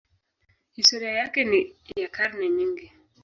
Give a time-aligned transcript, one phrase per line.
[0.75, 2.91] Historia yake ni ya karne nyingi.